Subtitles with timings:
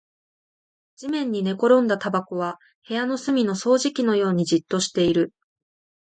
[0.95, 2.57] 地面に寝転んだタバコは
[2.89, 5.31] 部屋の隅の掃除機のようにじっとしている